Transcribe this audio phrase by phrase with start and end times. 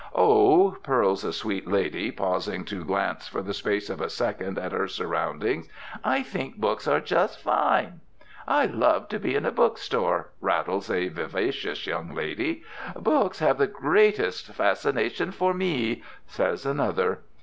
[0.15, 4.71] "Oh!" purls a sweet lady, pausing to glance for the space of a second at
[4.71, 5.69] her surroundings,
[6.03, 7.99] "I think books are just fine!"
[8.47, 12.63] "I love to be in a book store," rattles a vivacious young woman.
[12.95, 17.19] "Books have the greatest fascination for me," says another.